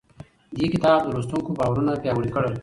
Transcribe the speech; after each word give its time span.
دې 0.57 0.65
کتاب 0.73 0.99
د 1.03 1.07
لوستونکو 1.15 1.57
باورونه 1.59 1.91
پیاوړي 2.01 2.29
کړل. 2.35 2.53